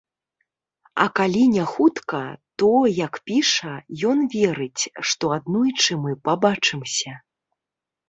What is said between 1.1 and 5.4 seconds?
калі не хутка, то, як піша, ён верыць, што